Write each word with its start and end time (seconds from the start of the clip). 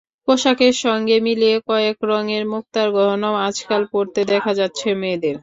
পোশাকের 0.27 0.73
সঙ্গে 0.83 1.15
মিলিয়ে 1.19 1.57
কয়েক 1.69 1.97
রঙের 2.03 2.43
মুক্তার 2.53 2.87
গয়নাও 2.95 3.35
আজকাল 3.47 3.81
পরতে 3.91 4.21
দেখা 4.31 4.51
যাচ্ছে 4.59 4.87
মেয়েদের। 5.01 5.35